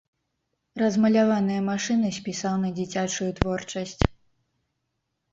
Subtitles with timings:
[0.81, 4.01] Размаляваныя машыны спісаў на дзіцячую творчасць.